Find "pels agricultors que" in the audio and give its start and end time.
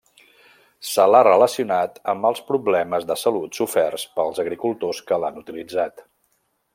4.19-5.25